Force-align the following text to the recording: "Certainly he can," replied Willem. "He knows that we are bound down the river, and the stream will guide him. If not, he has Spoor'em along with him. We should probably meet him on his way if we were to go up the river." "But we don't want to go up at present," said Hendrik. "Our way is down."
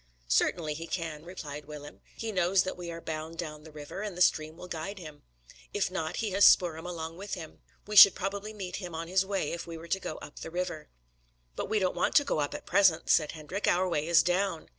"Certainly 0.29 0.73
he 0.73 0.87
can," 0.87 1.23
replied 1.25 1.65
Willem. 1.65 2.01
"He 2.17 2.31
knows 2.31 2.63
that 2.63 2.75
we 2.75 2.89
are 2.89 2.99
bound 2.99 3.37
down 3.37 3.63
the 3.63 3.71
river, 3.71 4.01
and 4.01 4.17
the 4.17 4.21
stream 4.23 4.57
will 4.57 4.67
guide 4.67 4.97
him. 4.97 5.21
If 5.75 5.91
not, 5.91 6.15
he 6.15 6.31
has 6.31 6.43
Spoor'em 6.43 6.87
along 6.87 7.17
with 7.17 7.35
him. 7.35 7.59
We 7.85 7.95
should 7.95 8.15
probably 8.15 8.51
meet 8.51 8.77
him 8.77 8.95
on 8.95 9.07
his 9.07 9.27
way 9.27 9.51
if 9.51 9.67
we 9.67 9.77
were 9.77 9.87
to 9.89 9.99
go 9.99 10.15
up 10.15 10.39
the 10.39 10.49
river." 10.49 10.89
"But 11.55 11.69
we 11.69 11.77
don't 11.77 11.95
want 11.95 12.15
to 12.15 12.23
go 12.23 12.39
up 12.39 12.55
at 12.55 12.65
present," 12.65 13.11
said 13.11 13.33
Hendrik. 13.33 13.67
"Our 13.67 13.87
way 13.87 14.07
is 14.07 14.23
down." 14.23 14.69